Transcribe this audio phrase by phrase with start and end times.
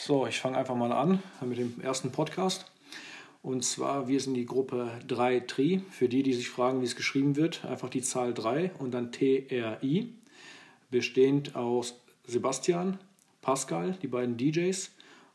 [0.00, 2.70] So, ich fange einfach mal an mit dem ersten Podcast.
[3.42, 5.82] Und zwar, wir sind die Gruppe 3 Tri.
[5.90, 9.10] Für die, die sich fragen, wie es geschrieben wird, einfach die Zahl 3 und dann
[9.10, 10.14] TRI.
[10.88, 12.98] Bestehend aus Sebastian,
[13.42, 14.88] Pascal, die beiden DJs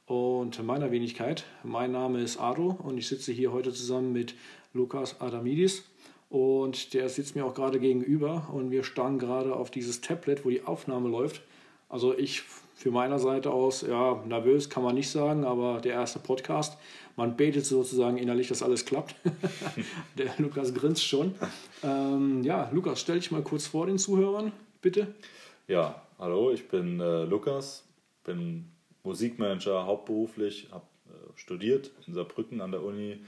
[0.05, 1.43] und meiner Wenigkeit.
[1.64, 4.34] Mein Name ist Ado und ich sitze hier heute zusammen mit
[4.73, 5.84] Lukas Adamidis.
[6.30, 10.50] Und der sitzt mir auch gerade gegenüber und wir starren gerade auf dieses Tablet, wo
[10.50, 11.41] die Aufnahme läuft.
[11.89, 12.43] Also ich
[12.84, 16.78] für meiner Seite aus, ja, nervös kann man nicht sagen, aber der erste Podcast,
[17.16, 19.16] man betet sozusagen innerlich, dass alles klappt.
[20.18, 21.34] der Lukas grinst schon.
[21.82, 24.52] Ähm, ja, Lukas, stell dich mal kurz vor den Zuhörern,
[24.82, 25.16] bitte.
[25.70, 27.86] Ja, hallo, ich bin äh, Lukas,
[28.26, 28.66] bin
[29.04, 33.22] Musikmanager hauptberuflich, habe äh, studiert in Saarbrücken an der Uni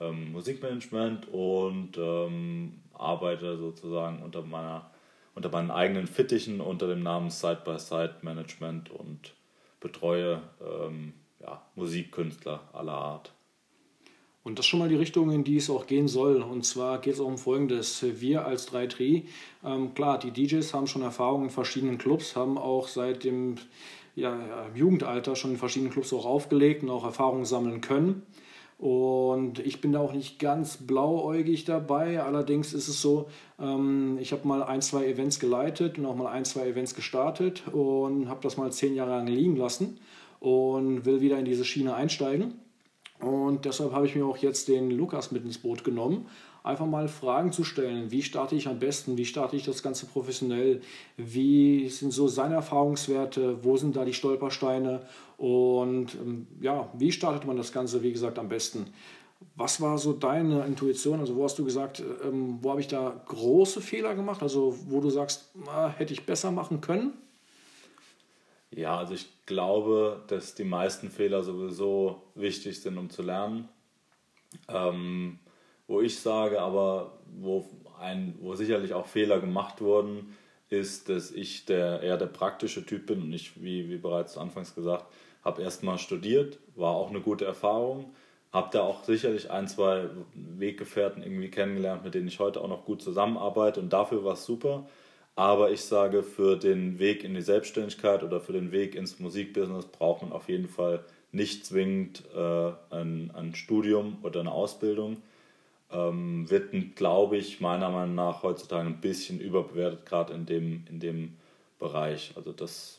[0.00, 4.90] ähm, Musikmanagement und ähm, arbeite sozusagen unter meiner
[5.38, 9.34] unter meinen eigenen Fittichen unter dem Namen Side-by-Side-Management und
[9.78, 13.32] betreue ähm, ja, Musikkünstler aller Art.
[14.42, 16.42] Und das ist schon mal die Richtung, in die es auch gehen soll.
[16.42, 18.04] Und zwar geht es auch um Folgendes.
[18.20, 19.26] Wir als 3Tri,
[19.64, 23.58] ähm, klar, die DJs haben schon Erfahrung in verschiedenen Clubs, haben auch seit dem
[24.16, 28.22] ja, Jugendalter schon in verschiedenen Clubs auch aufgelegt und auch Erfahrungen sammeln können.
[28.78, 32.22] Und ich bin da auch nicht ganz blauäugig dabei.
[32.22, 36.28] Allerdings ist es so, ähm, ich habe mal ein, zwei Events geleitet und auch mal
[36.28, 39.98] ein, zwei Events gestartet und habe das mal zehn Jahre lang liegen lassen
[40.38, 42.54] und will wieder in diese Schiene einsteigen.
[43.18, 46.26] Und deshalb habe ich mir auch jetzt den Lukas mit ins Boot genommen,
[46.62, 48.12] einfach mal Fragen zu stellen.
[48.12, 49.18] Wie starte ich am besten?
[49.18, 50.82] Wie starte ich das Ganze professionell?
[51.16, 53.64] Wie sind so seine Erfahrungswerte?
[53.64, 55.02] Wo sind da die Stolpersteine?
[55.38, 58.92] Und ähm, ja, wie startet man das Ganze, wie gesagt, am besten?
[59.54, 61.20] Was war so deine Intuition?
[61.20, 64.42] Also, wo hast du gesagt, ähm, wo habe ich da große Fehler gemacht?
[64.42, 67.12] Also, wo du sagst, ah, hätte ich besser machen können?
[68.72, 73.68] Ja, also ich glaube, dass die meisten Fehler sowieso wichtig sind, um zu lernen.
[74.68, 75.38] Ähm,
[75.86, 77.64] wo ich sage, aber wo,
[78.00, 80.36] ein, wo sicherlich auch Fehler gemacht wurden,
[80.68, 84.74] ist, dass ich der, eher der praktische Typ bin und ich, wie, wie bereits anfangs
[84.74, 85.06] gesagt,
[85.48, 88.10] habe erstmal studiert, war auch eine gute Erfahrung,
[88.52, 92.84] habe da auch sicherlich ein, zwei Weggefährten irgendwie kennengelernt, mit denen ich heute auch noch
[92.84, 94.86] gut zusammenarbeite und dafür war es super.
[95.36, 99.86] Aber ich sage, für den Weg in die Selbstständigkeit oder für den Weg ins Musikbusiness
[99.86, 105.18] braucht man auf jeden Fall nicht zwingend äh, ein, ein Studium oder eine Ausbildung.
[105.90, 111.00] Ähm, wird, glaube ich, meiner Meinung nach heutzutage ein bisschen überbewertet, gerade in dem, in
[111.00, 111.36] dem
[111.78, 112.32] Bereich.
[112.36, 112.97] Also das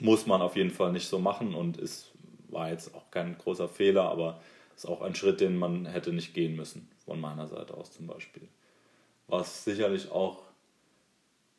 [0.00, 2.12] muss man auf jeden Fall nicht so machen und ist,
[2.48, 4.40] war jetzt auch kein großer Fehler, aber
[4.74, 8.06] ist auch ein Schritt, den man hätte nicht gehen müssen, von meiner Seite aus zum
[8.06, 8.48] Beispiel.
[9.28, 10.42] Was sicherlich auch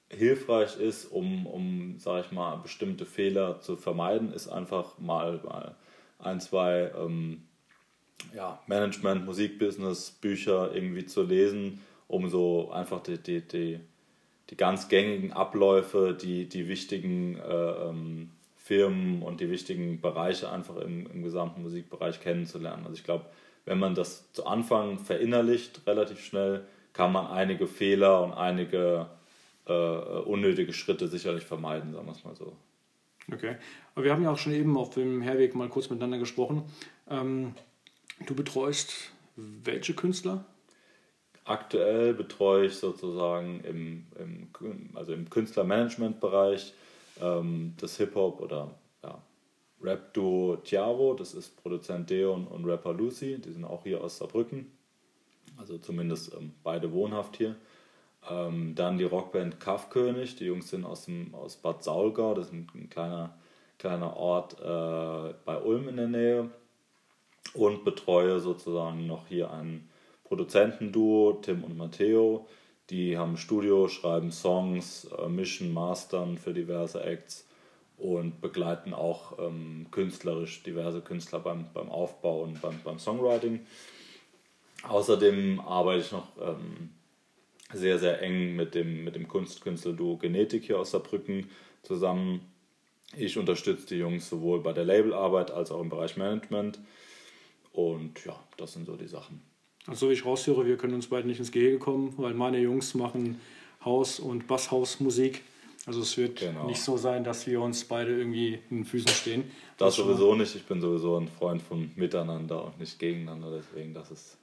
[0.10, 5.76] hilfreich ist, um, um sage ich mal, bestimmte Fehler zu vermeiden, ist einfach mal, mal
[6.20, 7.44] ein, zwei ähm,
[8.34, 13.80] ja, Management, Musikbusiness, Bücher irgendwie zu lesen, um so einfach die, die, die,
[14.50, 20.78] die ganz gängigen Abläufe, die, die wichtigen äh, ähm, Firmen und die wichtigen Bereiche einfach
[20.78, 22.84] im, im gesamten Musikbereich kennenzulernen.
[22.86, 23.26] Also ich glaube,
[23.66, 29.08] wenn man das zu Anfang verinnerlicht, relativ schnell, kann man einige Fehler und einige
[29.66, 32.56] äh, unnötige Schritte sicherlich vermeiden, sagen wir es mal so.
[33.32, 33.56] Okay,
[33.96, 36.64] aber wir haben ja auch schon eben auf dem Herweg mal kurz miteinander gesprochen.
[37.10, 37.56] Ähm,
[38.26, 40.46] du betreust welche Künstler?
[41.46, 44.50] Aktuell betreue ich sozusagen im, im,
[44.96, 46.74] also im Künstlermanagement-Bereich
[47.22, 48.72] ähm, das Hip-Hop oder
[49.04, 49.22] ja,
[49.80, 54.72] Rap-Duo Tiavo, das ist Produzent Deon und Rapper Lucy, die sind auch hier aus Saarbrücken,
[55.58, 57.56] also zumindest ähm, beide wohnhaft hier.
[58.28, 62.54] Ähm, dann die Rockband Kaffkönig, die Jungs sind aus, dem, aus Bad Saulgau, das ist
[62.54, 63.38] ein, ein kleiner,
[63.78, 66.50] kleiner Ort äh, bei Ulm in der Nähe.
[67.54, 69.88] Und betreue sozusagen noch hier ein
[70.26, 72.48] Produzentenduo, Tim und Matteo.
[72.90, 77.48] Die haben ein Studio, schreiben Songs, äh, mischen, mastern für diverse Acts
[77.98, 83.66] und begleiten auch ähm, künstlerisch diverse Künstler beim, beim Aufbau und beim, beim Songwriting.
[84.84, 86.92] Außerdem arbeite ich noch ähm,
[87.74, 91.50] sehr, sehr eng mit dem, mit dem Kunstkünstler-Duo Genetik hier aus Saarbrücken
[91.82, 92.42] zusammen.
[93.18, 96.80] Ich unterstütze die Jungs sowohl bei der Labelarbeit als auch im Bereich Management.
[97.72, 99.55] Und ja, das sind so die Sachen.
[99.88, 102.96] Also wie ich raushöre, wir können uns beide nicht ins Gehege kommen, weil meine Jungs
[102.96, 103.40] machen
[103.84, 105.44] Haus- und Basshausmusik.
[105.86, 106.66] Also es wird genau.
[106.66, 109.44] nicht so sein, dass wir uns beide irgendwie in den Füßen stehen.
[109.78, 110.56] Das, das sowieso nicht.
[110.56, 113.52] Ich bin sowieso ein Freund von Miteinander und nicht gegeneinander.
[113.52, 114.38] Deswegen, das ist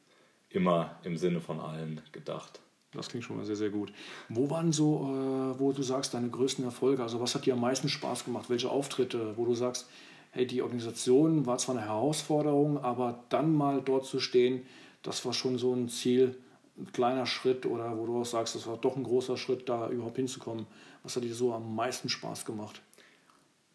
[0.51, 2.61] immer im Sinne von allen gedacht.
[2.93, 3.93] Das klingt schon mal sehr, sehr gut.
[4.29, 7.03] Wo waren so, äh, wo du sagst, deine größten Erfolge?
[7.03, 8.51] Also was hat dir am meisten Spaß gemacht?
[8.51, 9.89] Welche Auftritte, wo du sagst,
[10.31, 14.63] hey, die Organisation war zwar eine Herausforderung, aber dann mal dort zu stehen,
[15.03, 16.37] das war schon so ein Ziel,
[16.79, 19.89] ein kleiner Schritt oder wo du auch sagst, das war doch ein großer Schritt, da
[19.89, 20.67] überhaupt hinzukommen.
[21.03, 22.81] Was hat dir so am meisten Spaß gemacht?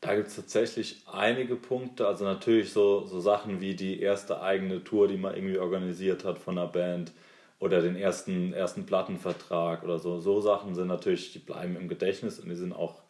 [0.02, 2.08] Da gibt es tatsächlich einige Punkte.
[2.08, 6.38] Also natürlich so, so Sachen wie die erste eigene Tour, die man irgendwie organisiert hat
[6.38, 7.12] von einer Band
[7.60, 10.20] oder den ersten, ersten Plattenvertrag oder so.
[10.20, 13.02] So Sachen sind natürlich, die bleiben im Gedächtnis und die sind auch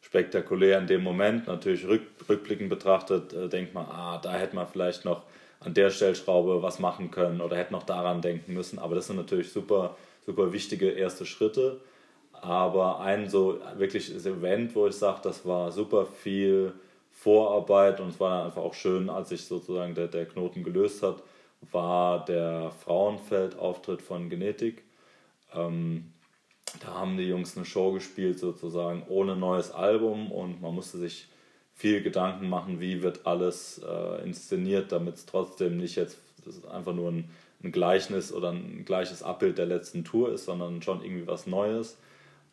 [0.00, 1.46] spektakulär in dem Moment.
[1.46, 5.24] Natürlich rück, rückblickend betrachtet äh, denkt man, ah, da hätte man vielleicht noch
[5.64, 8.78] an der Stellschraube was machen können oder hätte noch daran denken müssen.
[8.78, 11.80] Aber das sind natürlich super, super wichtige erste Schritte.
[12.32, 16.72] Aber ein so wirkliches Event, wo ich sage, das war super viel
[17.12, 21.02] Vorarbeit und es war dann einfach auch schön, als sich sozusagen der, der Knoten gelöst
[21.02, 21.22] hat,
[21.70, 24.82] war der Frauenfeldauftritt von Genetik.
[25.54, 26.12] Ähm,
[26.80, 31.28] da haben die Jungs eine Show gespielt, sozusagen ohne neues Album und man musste sich
[31.74, 36.18] viel Gedanken machen, wie wird alles äh, inszeniert, damit es trotzdem nicht jetzt
[36.70, 37.30] einfach nur ein,
[37.62, 41.98] ein Gleichnis oder ein gleiches Abbild der letzten Tour ist, sondern schon irgendwie was Neues.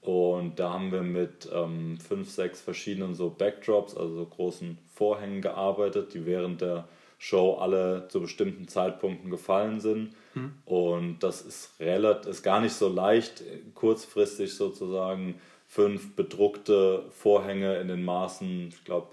[0.01, 5.41] Und da haben wir mit ähm, fünf, sechs verschiedenen so Backdrops, also so großen Vorhängen
[5.41, 6.87] gearbeitet, die während der
[7.17, 10.15] Show alle zu bestimmten Zeitpunkten gefallen sind.
[10.35, 10.53] Mhm.
[10.63, 13.43] Und das ist relativ, ist gar nicht so leicht,
[13.75, 15.35] kurzfristig sozusagen
[15.69, 19.07] fünf bedruckte Vorhänge in den Maßen, ich glaube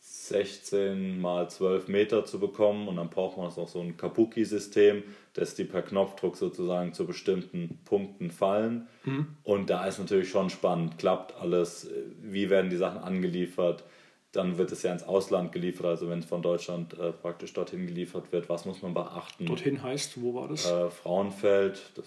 [0.00, 5.04] 16 mal 12 Meter zu bekommen und dann braucht man noch so ein Kabuki-System,
[5.34, 8.88] dass die per Knopfdruck sozusagen zu bestimmten Punkten fallen.
[9.04, 9.36] Mhm.
[9.44, 11.88] Und da ist natürlich schon spannend, klappt alles,
[12.20, 13.84] wie werden die Sachen angeliefert,
[14.32, 17.86] dann wird es ja ins Ausland geliefert, also wenn es von Deutschland äh, praktisch dorthin
[17.86, 19.44] geliefert wird, was muss man beachten?
[19.44, 20.64] Dorthin heißt, wo war das?
[20.64, 22.06] Äh, Frauenfeld, das,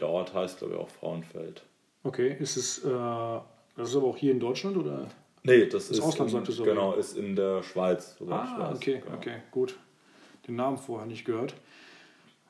[0.00, 1.62] der Ort heißt glaube ich auch Frauenfeld.
[2.02, 2.88] Okay, ist es, äh,
[3.76, 5.06] das ist aber auch hier in Deutschland oder?
[5.42, 8.16] Nee, das, das ist Ausland, in, Genau, ist in der Schweiz.
[8.28, 9.16] Ah, okay, genau.
[9.16, 9.76] okay, gut.
[10.46, 11.54] Den Namen vorher nicht gehört.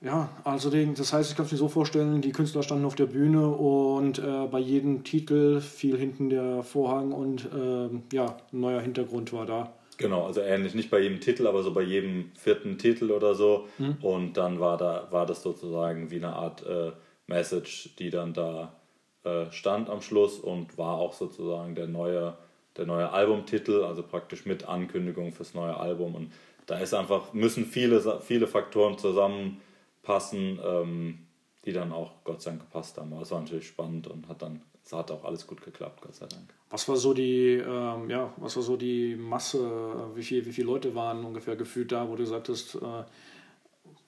[0.02, 2.94] Ja, also den, das heißt, ich kann es mir so vorstellen, die Künstler standen auf
[2.94, 8.60] der Bühne und äh, bei jedem Titel fiel hinten der Vorhang und äh, ja, ein
[8.60, 9.72] neuer Hintergrund war da.
[9.98, 13.68] Genau, also ähnlich, nicht bei jedem Titel, aber so bei jedem vierten Titel oder so.
[13.76, 13.98] Mhm.
[14.00, 16.92] Und dann war da war das sozusagen wie eine Art äh,
[17.26, 18.79] Message, die dann da
[19.24, 22.36] äh, stand am Schluss und war auch sozusagen der neue
[22.76, 26.14] der neue Albumtitel, also praktisch mit Ankündigung fürs neue Album.
[26.14, 26.32] Und
[26.66, 31.26] da ist einfach, müssen viele, viele Faktoren zusammenpassen, ähm,
[31.64, 33.12] die dann auch Gott sei Dank gepasst haben.
[33.12, 36.14] Aber es war natürlich spannend und hat dann, es hat auch alles gut geklappt, Gott
[36.14, 36.54] sei Dank.
[36.70, 39.68] Was war so die, ähm, ja, was war so die Masse,
[40.14, 43.04] wie, viel, wie viele Leute waren ungefähr gefühlt da, wo du gesagt hast, äh,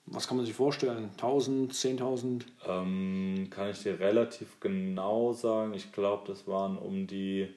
[0.05, 1.09] was kann man sich vorstellen?
[1.13, 2.41] 1000, 10.000?
[2.67, 5.73] Ähm, kann ich dir relativ genau sagen.
[5.73, 7.47] Ich glaube, das waren um die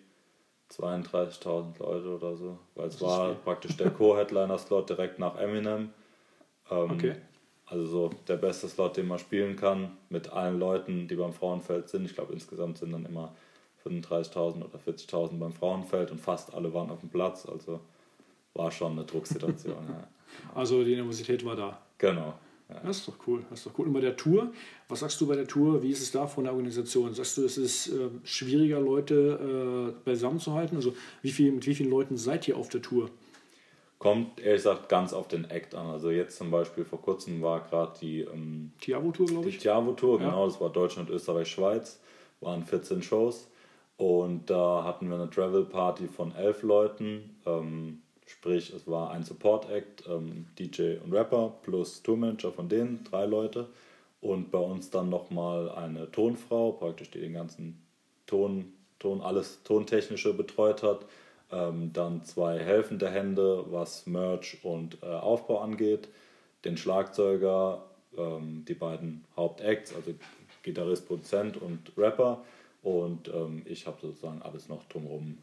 [0.70, 5.90] 32.000 Leute oder so, weil es war praktisch der Co-Headliner-Slot direkt nach Eminem.
[6.70, 7.16] Ähm, okay.
[7.66, 11.88] Also so der beste Slot, den man spielen kann, mit allen Leuten, die beim Frauenfeld
[11.88, 12.04] sind.
[12.04, 13.34] Ich glaube, insgesamt sind dann immer
[13.84, 17.46] 35.000 oder 40.000 beim Frauenfeld und fast alle waren auf dem Platz.
[17.46, 17.80] Also
[18.54, 19.84] war schon eine Drucksituation.
[19.88, 20.06] ja.
[20.54, 21.85] Also die Nervosität war da.
[21.98, 22.34] Genau.
[22.68, 22.80] Ja.
[22.84, 23.44] Das ist doch cool.
[23.48, 23.86] Das ist doch cool.
[23.86, 24.52] Und bei der Tour,
[24.88, 25.82] was sagst du bei der Tour?
[25.82, 27.14] Wie ist es da von der Organisation?
[27.14, 30.76] Sagst du, es ist äh, schwieriger, Leute äh, beisammen zu halten?
[30.76, 33.10] Also wie viel, mit wie vielen Leuten seid ihr auf der Tour?
[33.98, 35.86] Kommt ehrlich gesagt ganz auf den Act an.
[35.86, 39.58] Also jetzt zum Beispiel vor kurzem war gerade die ähm, Tiavo-Tour, glaube ich.
[39.58, 40.26] Die Tiavo-Tour, ja.
[40.26, 40.46] genau.
[40.46, 42.00] Das war Deutschland, Österreich, Schweiz.
[42.40, 43.48] Waren 14 Shows.
[43.96, 47.36] Und da hatten wir eine Travel-Party von elf Leuten.
[47.46, 53.24] Ähm, Sprich, es war ein Support-Act, ähm, DJ und Rapper plus Tourmanager von denen, drei
[53.24, 53.68] Leute.
[54.20, 57.80] Und bei uns dann nochmal eine Tonfrau, praktisch die den ganzen
[58.26, 61.06] Ton, Ton alles Tontechnische betreut hat.
[61.52, 66.08] Ähm, dann zwei helfende Hände, was Merch und äh, Aufbau angeht.
[66.64, 67.84] Den Schlagzeuger,
[68.16, 70.12] ähm, die beiden Hauptacts, also
[70.64, 72.42] Gitarrist, Produzent und Rapper.
[72.82, 75.38] Und ähm, ich habe sozusagen alles noch drumherum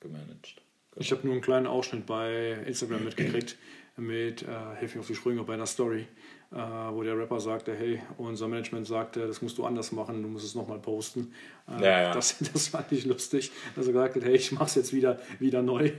[0.00, 0.62] gemanagt.
[0.96, 3.56] Ich habe nur einen kleinen Ausschnitt bei Instagram mitgekriegt
[3.96, 4.46] mit, äh,
[4.78, 6.06] hilf mir auf die Sprünge, bei einer Story,
[6.50, 10.28] äh, wo der Rapper sagte, hey, unser Management sagte, das musst du anders machen, du
[10.28, 11.32] musst es nochmal posten.
[11.68, 12.14] Äh, ja, ja.
[12.14, 15.20] Das, das fand ich lustig, dass er gesagt hat, hey, ich mache es jetzt wieder,
[15.38, 15.90] wieder neu.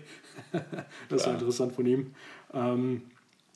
[1.10, 1.40] das war ja.
[1.40, 2.16] interessant von ihm.
[2.54, 3.04] Ähm,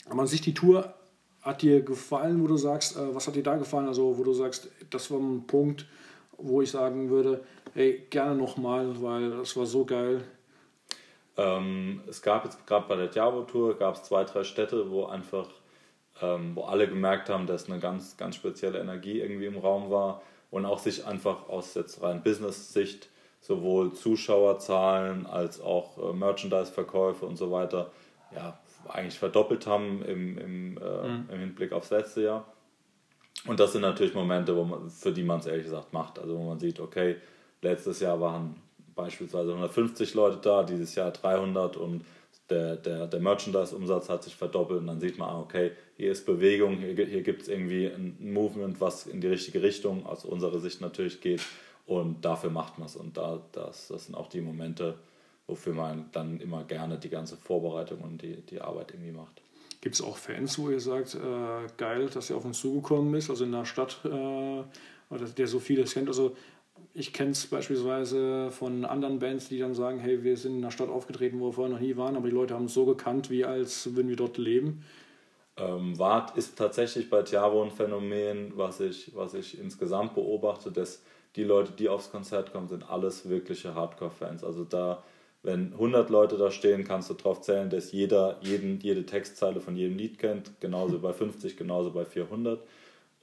[0.08, 0.94] aber an sich die Tour
[1.42, 4.34] hat dir gefallen, wo du sagst, äh, was hat dir da gefallen, also wo du
[4.34, 5.88] sagst, das war ein Punkt,
[6.38, 10.24] wo ich sagen würde, hey, gerne nochmal, weil das war so geil,
[11.38, 15.48] ähm, es gab jetzt gerade bei der Diabo-Tour gab es zwei, drei Städte, wo einfach,
[16.22, 20.22] ähm, wo alle gemerkt haben, dass eine ganz, ganz spezielle Energie irgendwie im Raum war
[20.50, 27.38] und auch sich einfach aus jetzt rein Business-Sicht sowohl Zuschauerzahlen als auch äh, Merchandise-Verkäufe und
[27.38, 27.92] so weiter
[28.36, 31.30] ja, eigentlich verdoppelt haben im, im, äh, mhm.
[31.32, 32.46] im Hinblick aufs letzte Jahr.
[33.46, 36.18] Und das sind natürlich Momente, wo man, für die man es ehrlich gesagt macht.
[36.20, 37.18] Also wo man sieht, okay,
[37.62, 38.56] letztes Jahr waren
[38.98, 42.04] beispielsweise 150 Leute da, dieses Jahr 300 und
[42.50, 46.26] der, der, der Merchandise-Umsatz hat sich verdoppelt und dann sieht man, ah, okay, hier ist
[46.26, 50.60] Bewegung, hier, hier gibt es irgendwie ein Movement, was in die richtige Richtung aus unserer
[50.60, 51.42] Sicht natürlich geht
[51.86, 54.96] und dafür macht man es und da, das, das sind auch die Momente,
[55.46, 59.42] wofür man dann immer gerne die ganze Vorbereitung und die, die Arbeit irgendwie macht.
[59.82, 63.30] Gibt es auch Fans, wo ihr sagt, äh, geil, dass ihr auf uns zugekommen ist,
[63.30, 64.64] also in einer Stadt, äh,
[65.38, 66.08] der so vieles kennt?
[66.08, 66.36] Also
[66.98, 70.72] ich kenne es beispielsweise von anderen Bands, die dann sagen, hey, wir sind in einer
[70.72, 73.30] Stadt aufgetreten, wo wir vorher noch nie waren, aber die Leute haben es so gekannt,
[73.30, 74.84] wie als würden wir dort leben.
[75.58, 81.04] Ähm, Wart ist tatsächlich bei Tiavo ein Phänomen, was ich, was ich insgesamt beobachte, dass
[81.36, 84.44] die Leute, die aufs Konzert kommen, sind alles wirkliche Hardcore-Fans.
[84.44, 85.04] Also da,
[85.44, 89.76] wenn 100 Leute da stehen, kannst du darauf zählen, dass jeder jeden, jede Textzeile von
[89.76, 92.60] jedem Lied kennt, genauso bei 50, genauso bei 400.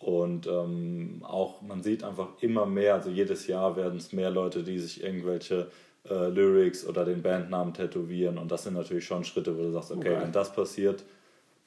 [0.04, 4.62] Und ähm, auch man sieht einfach immer mehr, also jedes Jahr werden es mehr Leute,
[4.62, 5.70] die sich irgendwelche
[6.06, 8.36] äh, Lyrics oder den Bandnamen tätowieren.
[8.36, 10.20] Und das sind natürlich schon Schritte, wo du sagst, okay, okay.
[10.20, 11.04] wenn das passiert,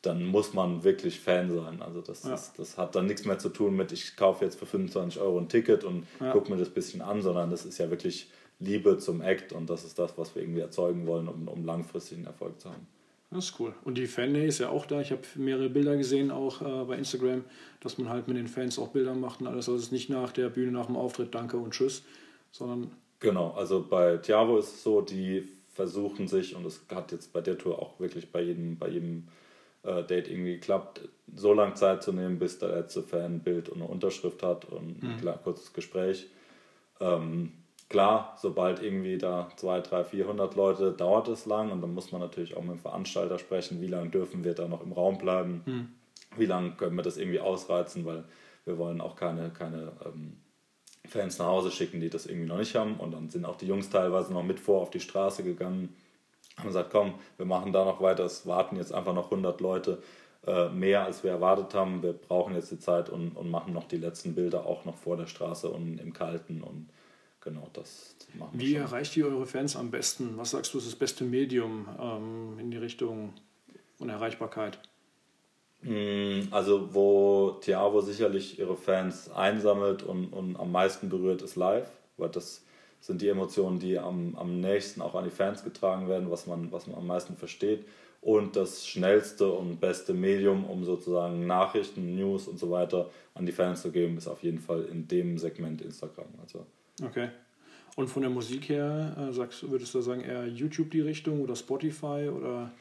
[0.03, 1.81] dann muss man wirklich Fan sein.
[1.81, 2.35] Also das, ja.
[2.35, 5.39] ist, das hat dann nichts mehr zu tun mit, ich kaufe jetzt für 25 Euro
[5.39, 6.31] ein Ticket und ja.
[6.31, 8.29] gucke mir das bisschen an, sondern das ist ja wirklich
[8.59, 12.25] Liebe zum Act und das ist das, was wir irgendwie erzeugen wollen, um, um langfristigen
[12.25, 12.85] Erfolg zu haben.
[13.29, 13.73] Das ist cool.
[13.83, 15.01] Und die Fan ist ja auch da.
[15.01, 17.43] Ich habe mehrere Bilder gesehen, auch äh, bei Instagram,
[17.81, 19.67] dass man halt mit den Fans auch Bilder macht und alles.
[19.67, 22.03] Also es ist nicht nach der Bühne, nach dem Auftritt, danke und tschüss,
[22.51, 22.91] sondern.
[23.19, 27.41] Genau, also bei Tiavo ist es so, die versuchen sich, und das hat jetzt bei
[27.41, 29.27] der Tour auch wirklich bei jedem, bei jedem
[29.83, 31.01] äh, Date irgendwie geklappt,
[31.35, 34.65] so lange Zeit zu nehmen, bis der letzte Fan ein Bild und eine Unterschrift hat
[34.65, 35.27] und mhm.
[35.27, 36.27] ein kurzes Gespräch.
[36.99, 37.51] Ähm,
[37.89, 42.19] Klar, sobald irgendwie da 200, 300, 400 Leute, dauert es lang und dann muss man
[42.19, 45.61] natürlich auch mit dem Veranstalter sprechen, wie lange dürfen wir da noch im Raum bleiben,
[45.65, 45.87] mhm.
[46.35, 48.25] wie lange können wir das irgendwie ausreizen, weil
[48.65, 50.35] wir wollen auch keine, keine ähm,
[51.07, 53.67] Fans nach Hause schicken, die das irgendwie noch nicht haben und dann sind auch die
[53.67, 55.95] Jungs teilweise noch mit vor auf die Straße gegangen,
[56.57, 60.03] haben gesagt, komm, wir machen da noch weiter, es warten jetzt einfach noch 100 Leute,
[60.45, 63.87] äh, mehr als wir erwartet haben, wir brauchen jetzt die Zeit und, und machen noch
[63.87, 66.89] die letzten Bilder auch noch vor der Straße und im Kalten und
[67.47, 68.67] genau das machen wir.
[68.67, 68.81] Wie schon.
[68.81, 70.37] erreicht ihr eure Fans am besten?
[70.37, 73.33] Was sagst du, ist das beste Medium ähm, in die Richtung
[73.97, 74.79] von Erreichbarkeit?
[75.81, 81.89] Mm, also, wo Tiavo sicherlich ihre Fans einsammelt und, und am meisten berührt, ist live,
[82.17, 82.63] weil das
[82.99, 86.71] sind die Emotionen, die am, am nächsten auch an die Fans getragen werden, was man,
[86.71, 87.85] was man am meisten versteht.
[88.19, 93.51] Und das schnellste und beste Medium, um sozusagen Nachrichten, News und so weiter an die
[93.51, 96.25] Fans zu geben, ist auf jeden Fall in dem Segment Instagram.
[96.41, 96.65] Also
[97.03, 97.29] Okay.
[97.95, 101.55] Und von der Musik her, äh, sagst, würdest du sagen, eher YouTube die Richtung oder
[101.55, 102.71] Spotify oder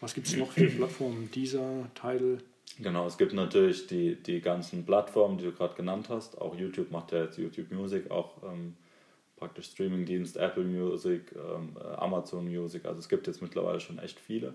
[0.00, 1.30] was gibt es noch für Plattformen?
[1.34, 2.38] Dieser, Tidal?
[2.78, 6.40] Genau, es gibt natürlich die, die ganzen Plattformen, die du gerade genannt hast.
[6.40, 8.74] Auch YouTube macht ja jetzt YouTube Music, auch ähm,
[9.36, 12.86] praktisch Streamingdienst, Apple Music, ähm, äh, Amazon Music.
[12.86, 14.54] Also es gibt jetzt mittlerweile schon echt viele.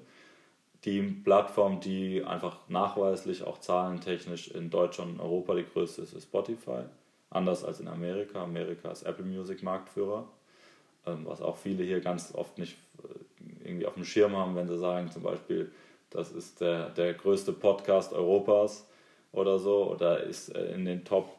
[0.84, 6.24] Die Plattform, die einfach nachweislich auch zahlentechnisch in Deutschland und Europa die größte ist, ist
[6.24, 6.86] Spotify.
[7.30, 8.44] Anders als in Amerika.
[8.44, 10.28] Amerika ist Apple Music Marktführer,
[11.06, 14.68] ähm, was auch viele hier ganz oft nicht äh, irgendwie auf dem Schirm haben, wenn
[14.68, 15.72] sie sagen zum Beispiel,
[16.10, 18.88] das ist der, der größte Podcast Europas
[19.34, 21.30] oder so oder ist äh, in den Top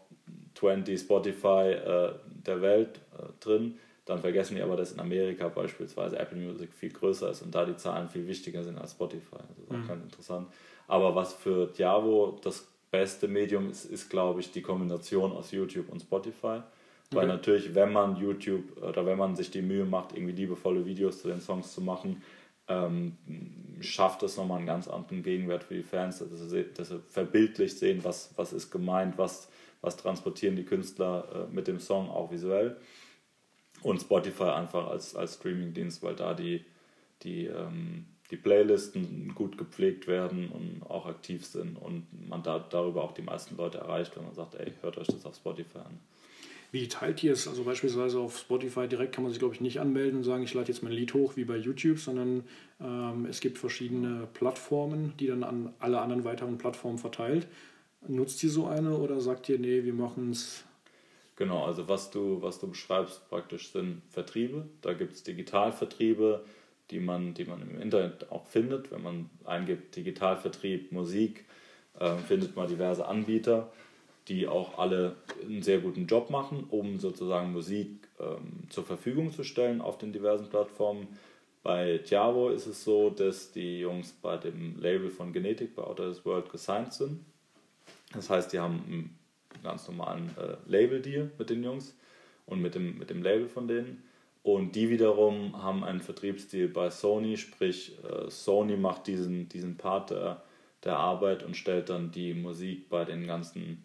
[0.57, 3.01] 20 Spotify äh, der Welt
[3.41, 3.79] drin.
[4.05, 7.67] Dann vergessen die aber, dass in Amerika beispielsweise Apple Music viel größer ist und da
[7.67, 9.37] die Zahlen viel wichtiger sind als Spotify.
[9.37, 9.87] Das ist auch mhm.
[9.87, 10.49] ganz interessant.
[10.87, 15.89] Aber was für Diavo das beste Medium ist, ist glaube ich, die Kombination aus YouTube
[15.91, 16.63] und Spotify.
[17.11, 17.37] Weil okay.
[17.37, 21.29] natürlich, wenn man YouTube oder wenn man sich die Mühe macht, irgendwie liebevolle Videos zu
[21.29, 22.23] den Songs zu machen,
[22.69, 23.17] ähm,
[23.81, 27.79] schafft es nochmal einen ganz anderen Gegenwert für die Fans, dass sie, dass sie verbildlich
[27.79, 29.49] sehen, was, was ist gemeint, was,
[29.81, 32.77] was transportieren die Künstler äh, mit dem Song auch visuell.
[33.83, 36.65] Und Spotify einfach als, als Streamingdienst, weil da die,
[37.23, 43.05] die ähm, die Playlisten gut gepflegt werden und auch aktiv sind und man da, darüber
[43.05, 45.99] auch die meisten Leute erreicht, wenn man sagt, ey, hört euch das auf Spotify an.
[46.71, 47.49] Wie teilt ihr es?
[47.49, 50.53] Also beispielsweise auf Spotify direkt kann man sich, glaube ich, nicht anmelden und sagen, ich
[50.53, 52.45] lade jetzt mein Lied hoch wie bei YouTube, sondern
[52.79, 57.47] ähm, es gibt verschiedene Plattformen, die dann an alle anderen weiteren Plattformen verteilt.
[58.07, 60.65] Nutzt ihr so eine oder sagt ihr, nee, wir machen es
[61.39, 64.67] Genau, also was du, was du beschreibst praktisch sind Vertriebe.
[64.83, 66.45] Da gibt es Digitalvertriebe,
[66.91, 68.91] die man, die man im Internet auch findet.
[68.91, 71.45] Wenn man eingibt Digitalvertrieb, Musik,
[71.99, 73.71] äh, findet man diverse Anbieter,
[74.29, 79.45] die auch alle einen sehr guten Job machen, um sozusagen Musik ähm, zur Verfügung zu
[79.45, 81.09] stellen auf den diversen Plattformen.
[81.63, 86.15] Bei Tiavo ist es so, dass die Jungs bei dem Label von Genetik bei Outer
[86.25, 87.25] World gesigned sind.
[88.13, 89.19] Das heißt, die haben einen
[89.63, 91.97] ganz normalen äh, Label-Deal mit den Jungs
[92.47, 94.03] und mit dem, mit dem Label von denen.
[94.55, 100.09] Und die wiederum haben einen Vertriebsdeal bei Sony, sprich äh, Sony macht diesen, diesen Part
[100.09, 100.43] der,
[100.85, 103.83] der Arbeit und stellt dann die Musik bei den ganzen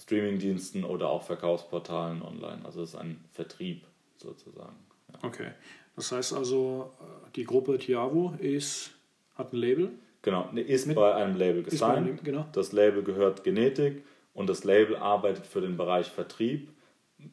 [0.00, 2.64] Streamingdiensten oder auch Verkaufsportalen online.
[2.64, 3.84] Also es ist ein Vertrieb
[4.16, 4.76] sozusagen.
[5.12, 5.28] Ja.
[5.28, 5.50] Okay.
[5.94, 6.90] Das heißt also,
[7.36, 8.92] die Gruppe Tiavo ist,
[9.34, 9.90] hat ein Label?
[10.22, 12.24] Genau, ist Mit, bei einem Label gesigned.
[12.24, 12.46] Genau.
[12.54, 16.70] Das Label gehört Genetik und das Label arbeitet für den Bereich Vertrieb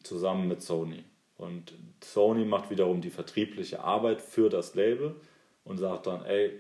[0.04, 1.06] zusammen mit Sony.
[1.40, 5.16] Und Sony macht wiederum die vertriebliche Arbeit für das Label
[5.64, 6.52] und sagt dann, ey,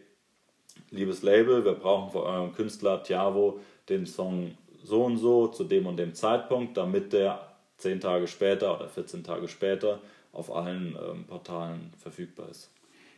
[0.90, 3.60] liebes Label, wir brauchen für euren Künstler Tiavo
[3.90, 8.76] den Song so und so zu dem und dem Zeitpunkt, damit der 10 Tage später
[8.76, 10.00] oder 14 Tage später
[10.32, 12.72] auf allen ähm, Portalen verfügbar ist.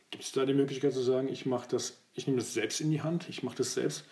[0.09, 2.89] Gibt es da die Möglichkeit zu sagen, ich mache das, ich nehme das selbst in
[2.89, 4.05] die Hand, ich mache das selbst?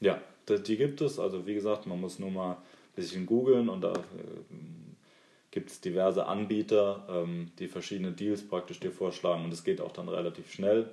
[0.00, 1.18] Ja, die gibt es.
[1.18, 2.56] Also wie gesagt, man muss nur mal ein
[2.96, 3.98] bisschen googeln und da äh,
[5.50, 9.92] gibt es diverse Anbieter, ähm, die verschiedene Deals praktisch dir vorschlagen und es geht auch
[9.92, 10.90] dann relativ schnell.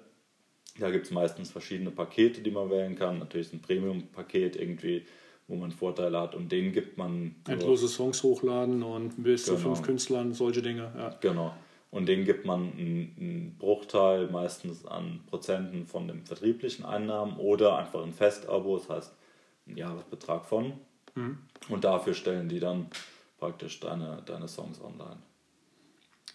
[0.79, 3.19] Da gibt es meistens verschiedene Pakete, die man wählen kann.
[3.19, 5.05] Natürlich ist ein Premium-Paket irgendwie
[5.47, 7.35] wo man Vorteile hat und denen gibt man.
[7.47, 9.57] Endlose Songs hochladen und bis genau.
[9.57, 10.91] zu fünf Künstlern, solche Dinge.
[10.97, 11.15] Ja.
[11.21, 11.53] Genau.
[11.91, 18.03] Und denen gibt man einen, Bruchteil meistens an Prozenten von den vertrieblichen Einnahmen oder einfach
[18.03, 19.13] ein Festabo, das heißt
[19.67, 20.73] ein Jahresbetrag von.
[21.13, 21.37] Mhm.
[21.69, 22.87] Und dafür stellen die dann
[23.45, 25.17] praktisch deine, deine Songs online.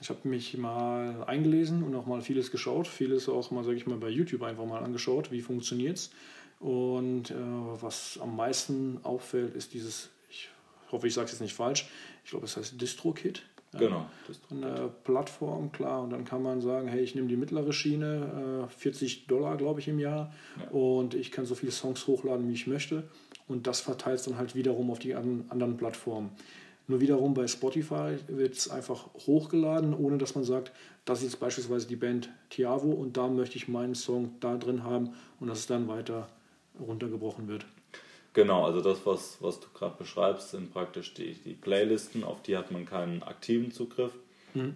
[0.01, 3.87] Ich habe mich mal eingelesen und auch mal vieles geschaut, vieles auch mal, sage ich
[3.87, 6.11] mal, bei YouTube einfach mal angeschaut, wie funktioniert es.
[6.61, 10.49] Und äh, was am meisten auffällt, ist dieses, ich
[10.93, 11.89] hoffe, ich sage es jetzt nicht falsch,
[12.25, 13.43] ich glaube, es heißt DistroKit.
[13.73, 14.07] Genau.
[14.51, 16.03] Eine Plattform, klar.
[16.03, 19.81] Und dann kann man sagen, hey, ich nehme die mittlere Schiene, äh, 40 Dollar, glaube
[19.81, 20.33] ich, im Jahr.
[20.61, 20.71] Ja.
[20.71, 23.05] Und ich kann so viele Songs hochladen, wie ich möchte.
[23.47, 26.31] Und das verteilt es dann halt wiederum auf die anderen Plattformen.
[26.91, 30.73] Nur wiederum bei Spotify wird es einfach hochgeladen, ohne dass man sagt,
[31.05, 34.83] das ist jetzt beispielsweise die Band Tiavo und da möchte ich meinen Song da drin
[34.83, 36.27] haben und das ist dann weiter
[36.81, 37.65] runtergebrochen wird.
[38.33, 42.57] Genau, also das, was, was du gerade beschreibst, sind praktisch die, die Playlisten, auf die
[42.57, 44.13] hat man keinen aktiven Zugriff.
[44.55, 44.75] Mhm.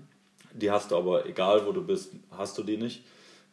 [0.53, 3.03] Die hast du aber, egal wo du bist, hast du die nicht,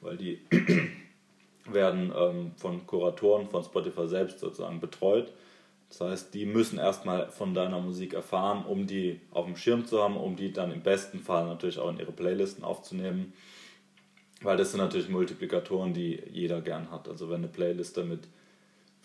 [0.02, 0.39] weil die
[1.65, 5.34] werden ähm, von Kuratoren von Spotify selbst sozusagen betreut.
[5.91, 10.01] Das heißt, die müssen erstmal von deiner Musik erfahren, um die auf dem Schirm zu
[10.01, 13.34] haben, um die dann im besten Fall natürlich auch in ihre Playlisten aufzunehmen.
[14.41, 17.10] Weil das sind natürlich Multiplikatoren, die jeder gern hat.
[17.10, 18.21] Also wenn eine Playliste mit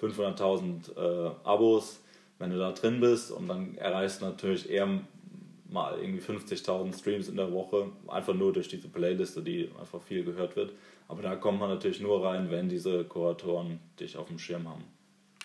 [0.00, 2.00] 500.000 äh, Abos,
[2.38, 4.88] wenn du da drin bist und dann erreichst du natürlich eher
[5.68, 10.22] mal irgendwie 50.000 Streams in der Woche, einfach nur durch diese Playliste, die einfach viel
[10.22, 10.72] gehört wird.
[11.08, 14.95] Aber da kommt man natürlich nur rein, wenn diese Kuratoren dich auf dem Schirm haben.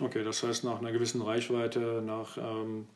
[0.02, 2.88] Okay, das heißt, nach einer gewissen Reichweite, nach ähm,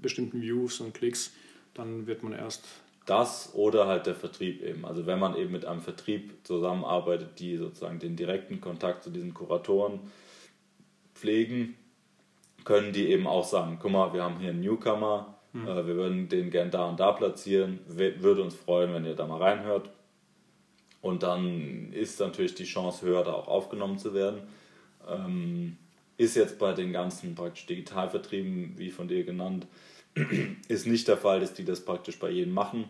[0.00, 1.32] bestimmten Views und Klicks,
[1.74, 2.64] dann wird man erst.
[3.06, 4.86] Das oder halt der Vertrieb eben.
[4.86, 9.34] Also wenn man eben mit einem Vertrieb zusammenarbeitet, die sozusagen den direkten Kontakt zu diesen
[9.34, 10.00] Kuratoren
[11.14, 11.76] pflegen,
[12.64, 15.68] können die eben auch sagen, guck mal, wir haben hier einen Newcomer, mhm.
[15.68, 19.26] äh, wir würden den gern da und da platzieren, würde uns freuen, wenn ihr da
[19.26, 19.90] mal reinhört.
[21.02, 24.40] Und dann ist natürlich die Chance höher, da auch aufgenommen zu werden.
[25.06, 25.76] Ähm,
[26.16, 29.66] ist jetzt bei den ganzen praktisch Digitalvertrieben, wie von dir genannt,
[30.68, 32.84] ist nicht der Fall, dass die das praktisch bei jedem machen.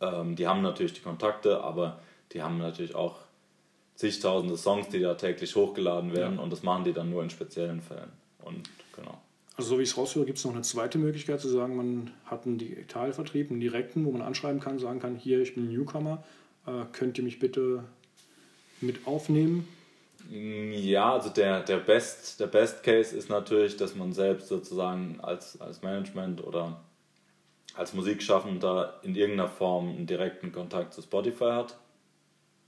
[0.00, 2.00] Ähm, die haben natürlich die Kontakte, aber
[2.32, 3.20] die haben natürlich auch
[3.94, 6.42] zigtausende Songs, die da täglich hochgeladen werden ja.
[6.42, 8.10] und das machen die dann nur in speziellen Fällen.
[8.42, 9.20] Und genau.
[9.56, 12.10] Also so wie ich es raushöre, gibt es noch eine zweite Möglichkeit zu sagen, man
[12.24, 16.24] hat einen Digitalvertrieb, einen direkten, wo man anschreiben kann, sagen kann, hier, ich bin Newcomer,
[16.66, 17.84] äh, könnt ihr mich bitte
[18.80, 19.68] mit aufnehmen?
[20.34, 25.60] Ja, also der, der, Best, der Best Case ist natürlich, dass man selbst sozusagen als,
[25.60, 26.80] als Management oder
[27.74, 31.76] als Musikschaffender in irgendeiner Form einen direkten Kontakt zu Spotify hat.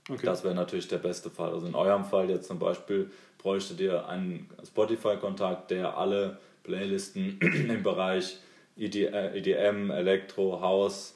[0.07, 0.27] Okay.
[0.27, 1.53] Das wäre natürlich der beste Fall.
[1.53, 7.81] Also in eurem Fall jetzt zum Beispiel bräuchtet ihr einen Spotify-Kontakt, der alle Playlisten im
[7.81, 8.37] Bereich
[8.77, 11.15] EDM, Elektro, House,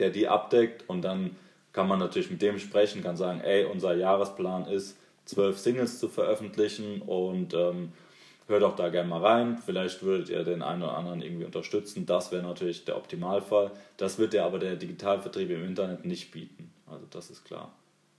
[0.00, 1.36] der die abdeckt und dann
[1.72, 6.08] kann man natürlich mit dem sprechen, kann sagen, ey, unser Jahresplan ist, zwölf Singles zu
[6.08, 7.92] veröffentlichen und ähm,
[8.46, 9.58] hört auch da gerne mal rein.
[9.64, 12.06] Vielleicht würdet ihr den einen oder anderen irgendwie unterstützen.
[12.06, 13.70] Das wäre natürlich der Optimalfall.
[13.96, 16.70] Das wird dir aber der Digitalvertrieb im Internet nicht bieten.
[16.86, 17.72] Also das ist klar.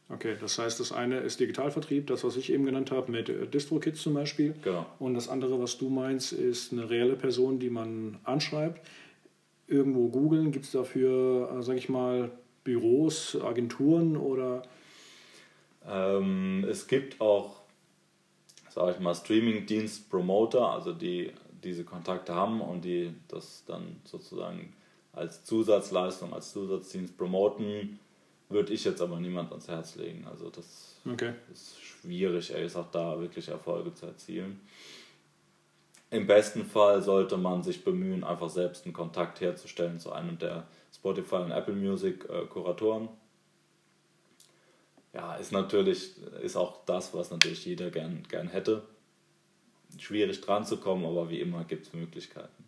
[0.08, 3.48] Okay, das heißt, das eine ist Digitalvertrieb, das, was ich eben genannt habe, mit äh,
[3.48, 4.54] DistroKits zum Beispiel.
[4.64, 4.86] Genau.
[5.00, 8.86] Und das andere, was du meinst, ist eine reelle Person, die man anschreibt.
[9.68, 12.30] Irgendwo googeln, gibt es dafür, äh, sage ich mal,
[12.64, 14.62] Büros, Agenturen oder?
[15.88, 17.62] Ähm, es gibt auch,
[18.70, 21.32] sage ich mal, Streaming-Dienst-Promoter, also die
[21.66, 24.74] diese Kontakte haben und die das dann sozusagen
[25.14, 28.00] als Zusatzleistung, als Zusatzdienst promoten,
[28.50, 30.26] würde ich jetzt aber niemand ans Herz legen.
[30.30, 31.34] Also das okay.
[31.52, 34.62] ist schwierig, ehrlich gesagt, da wirklich Erfolge zu erzielen.
[36.12, 40.68] Im besten Fall sollte man sich bemühen, einfach selbst einen Kontakt herzustellen zu einem der
[40.94, 43.10] Spotify und Apple Music äh, Kuratoren.
[45.16, 46.12] Ja, ist natürlich,
[46.44, 48.84] ist auch das, was natürlich jeder gern, gern hätte.
[49.98, 52.66] Schwierig dran zu kommen, aber wie immer gibt es Möglichkeiten.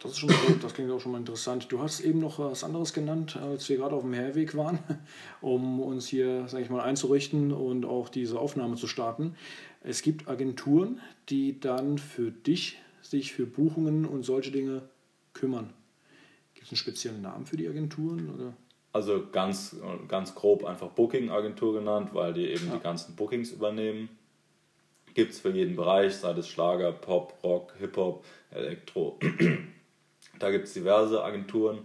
[0.00, 1.66] Das ist schon gut, das klingt auch schon mal interessant.
[1.70, 4.78] Du hast eben noch was anderes genannt, als wir gerade auf dem Herweg waren,
[5.40, 9.34] um uns hier, sage ich mal, einzurichten und auch diese Aufnahme zu starten.
[9.82, 14.82] Es gibt Agenturen, die dann für dich sich für Buchungen und solche Dinge
[15.32, 15.72] kümmern.
[16.54, 18.32] Gibt es einen speziellen Namen für die Agenturen?
[18.32, 18.54] Oder?
[18.98, 19.76] Also ganz,
[20.08, 22.74] ganz grob einfach Booking-Agentur genannt, weil die eben ja.
[22.74, 24.08] die ganzen Bookings übernehmen.
[25.14, 29.20] Gibt es für jeden Bereich, sei es Schlager, Pop, Rock, Hip-Hop, Elektro.
[30.40, 31.78] da gibt es diverse Agenturen.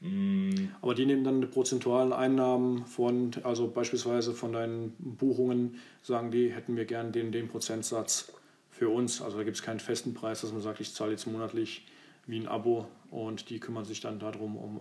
[0.00, 0.70] Mm.
[0.80, 6.50] Aber die nehmen dann die prozentualen Einnahmen von, also beispielsweise von deinen Buchungen, sagen die,
[6.50, 8.32] hätten wir gern den, den Prozentsatz
[8.70, 9.20] für uns.
[9.20, 11.86] Also da gibt es keinen festen Preis, dass man sagt, ich zahle jetzt monatlich
[12.26, 14.80] wie ein Abo und die kümmern sich dann darum, um.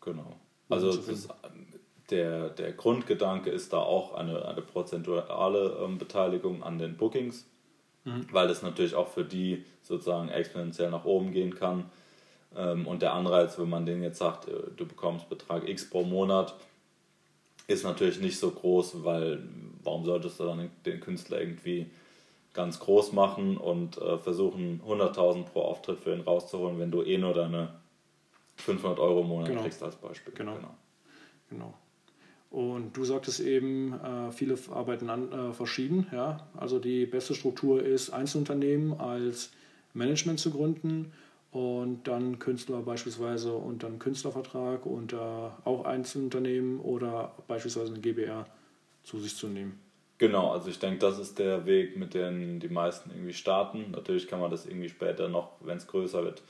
[0.00, 0.40] Genau.
[0.68, 1.28] Also ist,
[2.10, 7.46] der, der Grundgedanke ist da auch eine, eine prozentuale ähm, Beteiligung an den Bookings,
[8.04, 8.26] mhm.
[8.30, 11.90] weil das natürlich auch für die sozusagen exponentiell nach oben gehen kann.
[12.56, 16.02] Ähm, und der Anreiz, wenn man denen jetzt sagt, äh, du bekommst Betrag X pro
[16.02, 16.54] Monat,
[17.66, 19.42] ist natürlich nicht so groß, weil
[19.82, 21.90] warum solltest du dann den Künstler irgendwie
[22.52, 27.18] ganz groß machen und äh, versuchen 100.000 pro Auftritt für ihn rauszuholen, wenn du eh
[27.18, 27.70] nur deine
[28.56, 29.62] 500 Euro im Monat genau.
[29.62, 30.32] kriegst als Beispiel.
[30.34, 30.56] Genau.
[30.56, 30.74] genau.
[31.50, 31.74] genau.
[32.50, 36.06] Und du sagtest eben, äh, viele arbeiten an, äh, verschieden.
[36.12, 36.46] Ja?
[36.56, 39.50] Also die beste Struktur ist, Einzelunternehmen als
[39.92, 41.12] Management zu gründen
[41.50, 48.46] und dann Künstler beispielsweise unter einem Künstlervertrag, unter auch Einzelunternehmen oder beispielsweise eine GBR
[49.04, 49.80] zu sich zu nehmen.
[50.18, 53.90] Genau, also ich denke, das ist der Weg, mit dem die meisten irgendwie starten.
[53.90, 56.42] Natürlich kann man das irgendwie später noch, wenn es größer wird,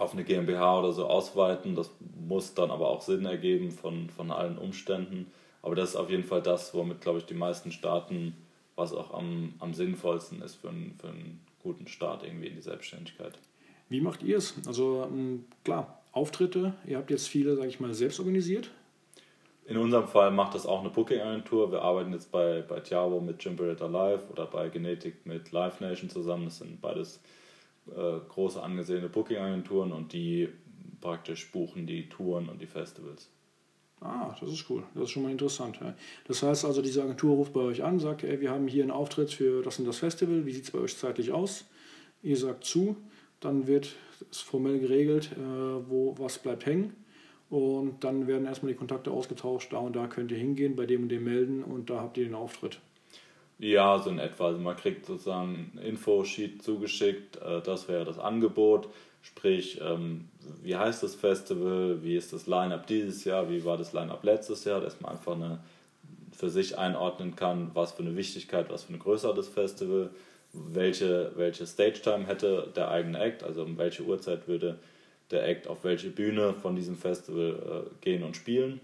[0.00, 1.74] auf eine GmbH oder so ausweiten.
[1.74, 1.90] Das
[2.26, 5.30] muss dann aber auch Sinn ergeben von, von allen Umständen.
[5.62, 8.34] Aber das ist auf jeden Fall das, womit, glaube ich, die meisten starten,
[8.76, 12.62] was auch am, am sinnvollsten ist für einen, für einen guten Start irgendwie in die
[12.62, 13.38] Selbstständigkeit.
[13.88, 14.54] Wie macht ihr es?
[14.66, 18.70] Also ähm, klar, Auftritte, ihr habt jetzt viele, sage ich mal, selbst organisiert.
[19.66, 21.70] In unserem Fall macht das auch eine Booking-Agentur.
[21.70, 25.80] Wir arbeiten jetzt bei, bei Tiavo mit Jim Barretta Live oder bei Genetik mit Live
[25.80, 26.46] Nation zusammen.
[26.46, 27.20] Das sind beides
[27.96, 30.48] äh, große angesehene Booking-Agenturen und die
[31.00, 33.30] praktisch buchen die Touren und die Festivals.
[34.00, 34.84] Ah, das ist cool.
[34.94, 35.80] Das ist schon mal interessant.
[36.26, 38.92] Das heißt also, diese Agentur ruft bei euch an, sagt, ey, wir haben hier einen
[38.92, 40.46] Auftritt für das und das Festival.
[40.46, 41.64] Wie sieht es bei euch zeitlich aus?
[42.22, 42.96] Ihr sagt zu
[43.40, 43.94] dann wird
[44.30, 46.94] es formell geregelt, äh, wo was bleibt hängen.
[47.50, 51.04] Und dann werden erstmal die Kontakte ausgetauscht, da und da könnt ihr hingehen, bei dem
[51.04, 52.80] und dem melden und da habt ihr den Auftritt.
[53.58, 54.46] Ja, so in etwa.
[54.46, 58.88] Also man kriegt sozusagen ein Infosheet zugeschickt, äh, das wäre das Angebot.
[59.22, 60.28] Sprich, ähm,
[60.62, 64.64] wie heißt das Festival, wie ist das Line-Up dieses Jahr, wie war das Line-Up letztes
[64.64, 65.58] Jahr, dass man einfach eine,
[66.32, 70.10] für sich einordnen kann, was für eine Wichtigkeit, was für eine Größe hat das Festival
[70.52, 74.78] welche, welche Stage-Time hätte der eigene Act, also um welche Uhrzeit würde
[75.30, 78.80] der Act auf welche Bühne von diesem Festival äh, gehen und spielen.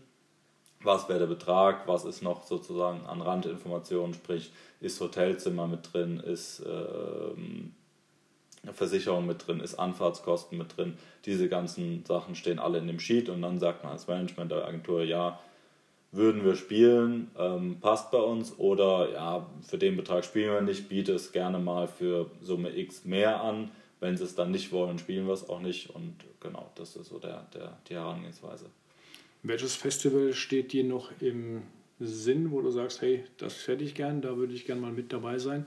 [0.85, 6.21] Was wäre der Betrag, was ist noch sozusagen an Randinformationen, sprich ist Hotelzimmer mit drin,
[6.21, 7.35] ist äh,
[8.73, 10.97] Versicherung mit drin, ist Anfahrtskosten mit drin.
[11.25, 14.67] Diese ganzen Sachen stehen alle in dem Sheet und dann sagt man als Management der
[14.67, 15.39] Agentur, ja,
[16.13, 20.89] würden wir spielen, ähm, passt bei uns oder ja, für den Betrag spielen wir nicht,
[20.89, 23.71] biete es gerne mal für Summe X mehr an.
[24.01, 27.09] Wenn sie es dann nicht wollen, spielen wir es auch nicht und genau, das ist
[27.09, 28.67] so der, der, die Herangehensweise.
[29.47, 31.65] Welches Festival steht dir noch im
[32.01, 35.13] Sinn, wo du sagst, hey, das hätte ich gern, da würde ich gern mal mit
[35.13, 35.67] dabei sein?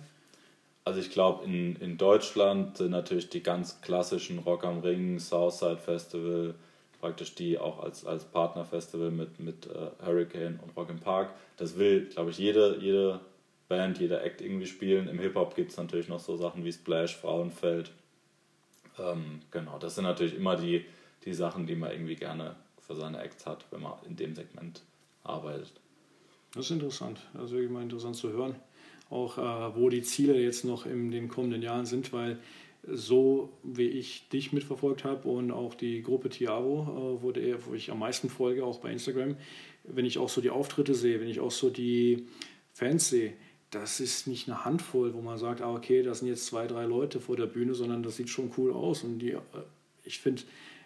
[0.84, 5.78] Also ich glaube, in, in Deutschland sind natürlich die ganz klassischen Rock am Ring, Southside
[5.78, 6.56] Festival,
[7.00, 11.30] praktisch die auch als, als Partnerfestival mit, mit äh, Hurricane und Rock Park.
[11.58, 13.20] Das will, glaube ich, jede, jede
[13.68, 15.08] Band, jeder Act irgendwie spielen.
[15.08, 17.92] Im Hip-Hop gibt es natürlich noch so Sachen wie Splash, Frauenfeld.
[18.98, 20.84] Ähm, genau, das sind natürlich immer die,
[21.26, 22.56] die Sachen, die man irgendwie gerne
[22.88, 24.82] für seine Acts hat, wenn man in dem Segment
[25.23, 25.73] arbeitet.
[26.54, 27.19] Das ist interessant.
[27.34, 28.56] Das ist wirklich mal interessant zu hören.
[29.10, 32.39] Auch äh, wo die Ziele jetzt noch in den kommenden Jahren sind, weil
[32.89, 37.73] so wie ich dich mitverfolgt habe und auch die Gruppe Tiavo, äh, wo, der, wo
[37.73, 39.36] ich am meisten folge, auch bei Instagram,
[39.84, 42.28] wenn ich auch so die Auftritte sehe, wenn ich auch so die
[42.73, 43.34] Fans sehe,
[43.71, 46.86] das ist nicht eine Handvoll, wo man sagt, ah, okay, das sind jetzt zwei, drei
[46.86, 49.04] Leute vor der Bühne, sondern das sieht schon cool aus.
[49.04, 49.39] Und die, äh,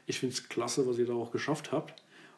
[0.05, 1.93] ich finde es klasse, was ihr da auch geschafft habt.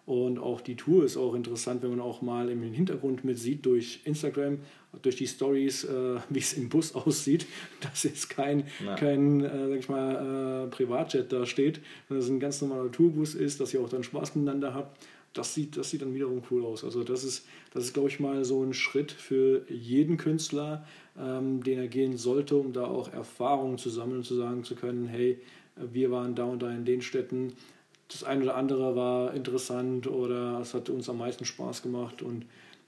[0.06, 3.65] Und auch die Tour ist auch interessant, wenn man auch mal im Hintergrund mit sieht
[3.65, 4.60] durch Instagram,
[5.02, 7.45] durch die Stories, äh, wie es im Bus aussieht,
[7.82, 8.65] dass jetzt kein,
[8.97, 12.91] kein äh, sag ich mal, äh, Privatjet da steht, sondern dass es ein ganz normaler
[12.91, 15.02] Tourbus ist, dass ihr auch dann Spaß miteinander habt.
[15.32, 16.84] Das sieht, das sieht dann wiederum cool aus.
[16.84, 20.86] Also das ist, das ist, glaube ich, mal so ein Schritt für jeden Künstler,
[21.17, 24.76] ähm, den er gehen sollte, um da auch Erfahrungen zu sammeln und zu sagen zu
[24.76, 25.39] können, hey,
[25.76, 27.54] wir waren da und da in den Städten,
[28.10, 32.22] das eine oder andere war interessant oder es hat uns am meisten Spaß gemacht.
[32.22, 32.46] Und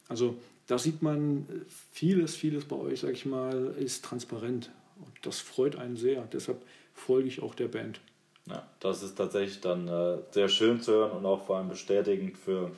[0.08, 0.36] also
[0.68, 1.48] da sieht man,
[1.92, 4.72] vieles, vieles bei euch, sag ich mal, ist transparent.
[4.98, 6.28] Und das freut einen sehr.
[6.32, 6.62] Deshalb
[6.94, 8.00] folge ich auch der Band.
[8.48, 12.38] Ja, das ist tatsächlich dann äh, sehr schön zu hören und auch vor allem bestätigend
[12.38, 12.70] für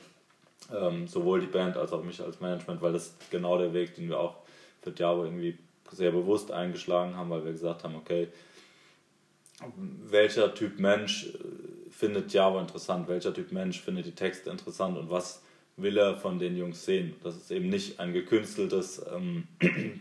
[0.74, 4.08] ähm, sowohl die Band als auch mich als Management, weil das genau der Weg, den
[4.08, 4.36] wir auch
[4.80, 5.58] für Diabo irgendwie
[5.92, 8.28] sehr bewusst eingeschlagen haben, weil wir gesagt haben, okay,
[9.76, 15.10] welcher Typ Mensch äh, findet Java interessant, welcher Typ Mensch findet die Texte interessant und
[15.10, 15.42] was
[15.76, 17.14] will er von den Jungs sehen.
[17.22, 19.46] Das ist eben nicht ein gekünsteltes ähm,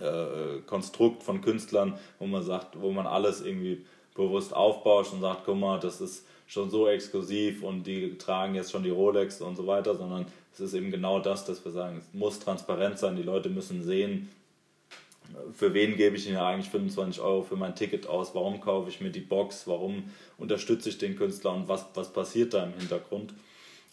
[0.00, 5.44] äh, Konstrukt von Künstlern, wo man sagt, wo man alles irgendwie bewusst aufbauscht und sagt,
[5.44, 9.56] guck mal, das ist schon so exklusiv und die tragen jetzt schon die Rolex und
[9.56, 13.16] so weiter, sondern es ist eben genau das, dass wir sagen, es muss transparent sein,
[13.16, 14.28] die Leute müssen sehen,
[15.52, 19.00] für wen gebe ich ja eigentlich 25 Euro für mein Ticket aus, warum kaufe ich
[19.00, 23.34] mir die Box, warum unterstütze ich den Künstler und was, was passiert da im Hintergrund.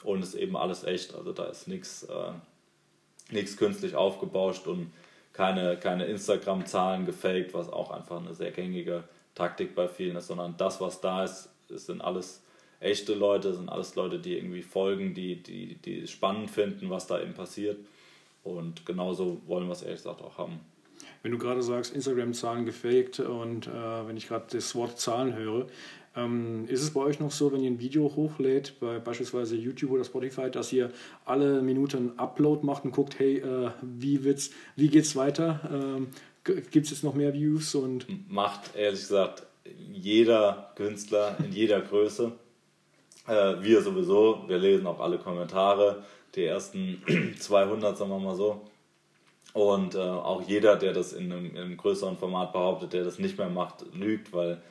[0.04, 4.92] Und es ist eben alles echt, also da ist nichts äh, künstlich aufgebauscht und
[5.34, 9.04] keine, keine Instagram-Zahlen gefaked, was auch einfach eine sehr gängige
[9.36, 12.42] Taktik bei vielen ist, sondern das, was da ist, es sind alles
[12.80, 17.22] echte Leute, sind alles Leute, die irgendwie folgen, die, die, die spannend finden, was da
[17.22, 17.78] eben passiert.
[18.44, 20.60] Und genauso wollen wir es ehrlich gesagt auch haben.
[21.24, 25.68] Wenn du gerade sagst, Instagram-Zahlen gefaked und äh, wenn ich gerade das Wort Zahlen höre,
[26.16, 29.92] ähm, ist es bei euch noch so, wenn ihr ein Video hochlädt, bei beispielsweise YouTube
[29.92, 30.92] oder Spotify, dass ihr
[31.26, 35.60] alle Minuten einen Upload macht und guckt, hey, äh, wie, wird's, wie geht's weiter?
[35.72, 36.08] Ähm,
[36.44, 37.76] Gibt es jetzt noch mehr Views?
[37.76, 39.46] Und Macht ehrlich gesagt
[39.92, 42.32] jeder Künstler in jeder Größe.
[43.28, 46.04] Äh, wir sowieso, wir lesen auch alle Kommentare,
[46.36, 47.04] die ersten
[47.40, 48.62] 200, sagen wir mal so.
[49.54, 53.18] Und äh, auch jeder, der das in einem, in einem, größeren Format behauptet, der das
[53.18, 54.62] nicht mehr macht, lügt, weil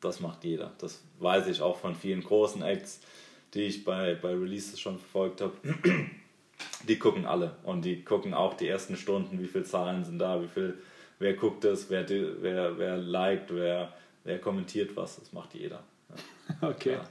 [0.00, 0.72] das macht jeder.
[0.78, 3.00] Das weiß ich auch von vielen großen Acts,
[3.54, 5.54] die ich bei, bei Releases schon verfolgt habe.
[6.88, 10.42] Die gucken alle und die gucken auch die ersten Stunden, wie viele Zahlen sind da,
[10.42, 10.78] wie viel,
[11.18, 13.92] wer guckt es, wer, wer, wer liked, wer,
[14.24, 15.82] wer kommentiert was, das macht jeder.
[16.08, 16.14] Ja.
[16.70, 16.92] Okay.
[16.92, 17.04] Ja.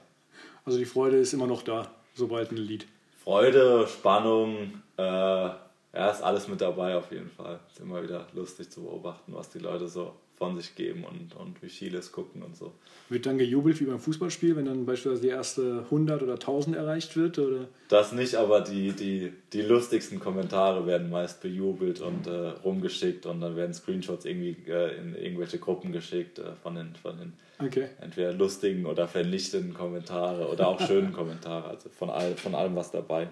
[0.65, 2.87] Also die Freude ist immer noch da, sobald ein Lied.
[3.23, 5.49] Freude, Spannung, äh,
[5.97, 7.59] ja, ist alles mit dabei auf jeden Fall.
[7.71, 11.63] Ist immer wieder lustig zu beobachten, was die Leute so von sich geben und, und
[11.63, 12.71] wie viele es gucken und so.
[13.09, 17.17] Wird dann gejubelt wie beim Fußballspiel, wenn dann beispielsweise die erste 100 oder 1000 erreicht
[17.17, 17.39] wird?
[17.39, 17.67] Oder?
[17.87, 23.41] Das nicht, aber die, die, die lustigsten Kommentare werden meist bejubelt und äh, rumgeschickt und
[23.41, 27.87] dann werden Screenshots irgendwie äh, in irgendwelche Gruppen geschickt äh, von den, von den okay.
[27.99, 32.91] entweder lustigen oder vernichtenden Kommentare oder auch schönen Kommentare, also von, all, von allem was
[32.91, 33.29] dabei.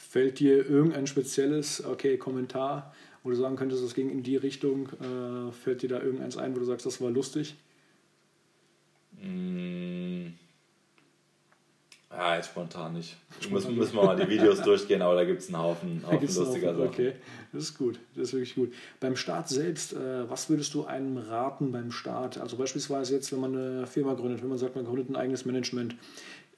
[0.00, 4.88] Fällt dir irgendein spezielles, okay, Kommentar, wo du sagen könntest, das ging in die Richtung,
[5.00, 7.56] äh, fällt dir da irgendeins ein, wo du sagst, das war lustig?
[9.20, 10.28] Mm.
[12.10, 13.16] Ja, jetzt spontan nicht.
[13.50, 16.74] Müssen, müssen wir mal die Videos durchgehen, aber da gibt es einen Haufen, Haufen lustiger
[16.74, 16.88] Sachen.
[16.88, 17.12] Okay,
[17.52, 17.98] das ist gut.
[18.14, 18.72] Das ist wirklich gut.
[18.98, 22.38] Beim Start selbst, äh, was würdest du einem raten beim Start?
[22.38, 25.44] Also beispielsweise jetzt, wenn man eine Firma gründet, wenn man sagt, man gründet ein eigenes
[25.44, 25.96] Management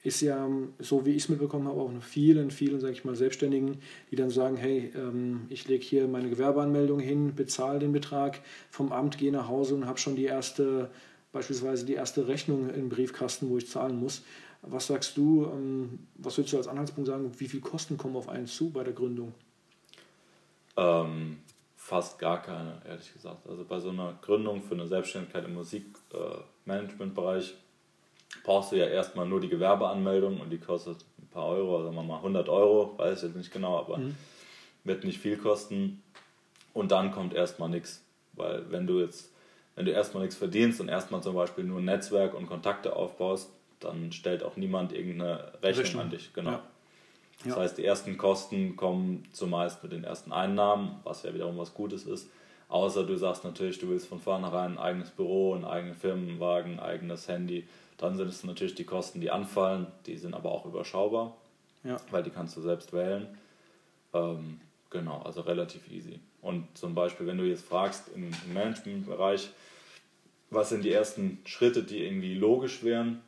[0.03, 3.15] ist ja, so wie ich es mitbekommen habe, auch noch vielen, vielen, sage ich mal,
[3.15, 3.77] Selbstständigen,
[4.09, 8.39] die dann sagen, hey, ähm, ich lege hier meine Gewerbeanmeldung hin, bezahle den Betrag
[8.71, 10.89] vom Amt, gehe nach Hause und habe schon die erste,
[11.31, 14.23] beispielsweise die erste Rechnung im Briefkasten, wo ich zahlen muss.
[14.63, 18.29] Was sagst du, ähm, was würdest du als Anhaltspunkt sagen, wie viel Kosten kommen auf
[18.29, 19.33] einen zu bei der Gründung?
[20.77, 21.37] Ähm,
[21.75, 23.47] fast gar keine, ehrlich gesagt.
[23.47, 27.55] Also bei so einer Gründung für eine Selbstständigkeit im Musikmanagementbereich äh,
[28.43, 32.03] brauchst du ja erstmal nur die Gewerbeanmeldung und die kostet ein paar Euro, sagen wir
[32.03, 34.15] mal 100 Euro, weiß ich jetzt nicht genau, aber mhm.
[34.83, 36.01] wird nicht viel kosten.
[36.73, 39.31] Und dann kommt erstmal nichts, weil wenn du jetzt,
[39.75, 43.49] wenn du erstmal nichts verdienst und erstmal zum Beispiel nur ein Netzwerk und Kontakte aufbaust,
[43.79, 46.01] dann stellt auch niemand irgendeine Rechnung, Rechnung.
[46.03, 46.33] an dich.
[46.33, 46.51] Genau.
[46.51, 46.63] Ja.
[47.43, 47.61] Das ja.
[47.61, 52.03] heißt, die ersten Kosten kommen zumeist mit den ersten Einnahmen, was ja wiederum was Gutes
[52.03, 52.29] ist.
[52.71, 56.79] Außer du sagst natürlich, du willst von vornherein ein eigenes Büro, einen eigenen Firmenwagen, ein
[56.79, 57.67] eigenes Handy.
[57.97, 59.87] Dann sind es natürlich die Kosten, die anfallen.
[60.05, 61.35] Die sind aber auch überschaubar,
[61.83, 61.97] ja.
[62.11, 63.27] weil die kannst du selbst wählen.
[64.13, 66.21] Ähm, genau, also relativ easy.
[66.41, 69.49] Und zum Beispiel, wenn du jetzt fragst im Managementbereich,
[70.49, 73.21] was sind die ersten Schritte, die irgendwie logisch wären,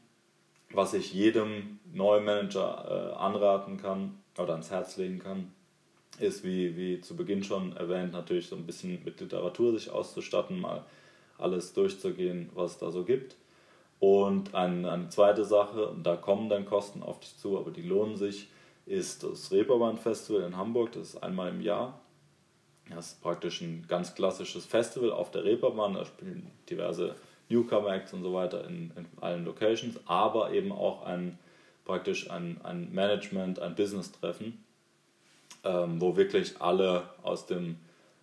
[0.71, 5.51] was ich jedem neuen Manager äh, anraten kann oder ans Herz legen kann,
[6.19, 10.59] ist, wie, wie zu Beginn schon erwähnt, natürlich so ein bisschen mit Literatur sich auszustatten,
[10.59, 10.85] mal
[11.37, 13.35] alles durchzugehen, was es da so gibt.
[13.99, 17.81] Und eine, eine zweite Sache, und da kommen dann Kosten auf dich zu, aber die
[17.81, 18.49] lohnen sich,
[18.85, 20.91] ist das Reeperbahn Festival in Hamburg.
[20.91, 22.01] Das ist einmal im Jahr.
[22.89, 25.93] Das ist praktisch ein ganz klassisches Festival auf der Reeperbahn.
[25.93, 27.15] Da spielen diverse
[27.49, 31.39] Newcomer-Acts und so weiter in, in allen Locations, aber eben auch ein
[31.85, 34.62] praktisch ein, ein Management, ein Business-Treffen,
[35.63, 37.77] ähm, wo wirklich alle aus dem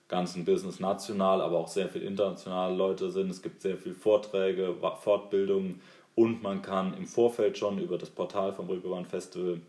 [0.08, 3.30] ganzen Business national, aber auch sehr viel internationale Leute sind.
[3.30, 5.80] Es gibt sehr viele Vorträge, Fortbildungen
[6.16, 9.60] und man kann im Vorfeld schon über das Portal vom Reeperbahn Festival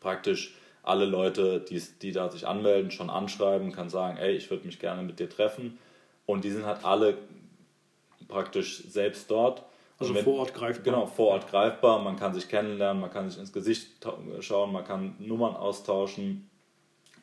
[0.00, 4.66] praktisch alle Leute, die, die da sich anmelden, schon anschreiben, kann sagen, ey, ich würde
[4.66, 5.78] mich gerne mit dir treffen.
[6.26, 7.16] Und die sind halt alle
[8.28, 9.62] praktisch selbst dort.
[9.98, 10.84] Also wenn, vor Ort greifbar.
[10.84, 12.00] Genau, vor Ort greifbar.
[12.00, 14.06] Man kann sich kennenlernen, man kann sich ins Gesicht
[14.40, 16.50] schauen, man kann Nummern austauschen.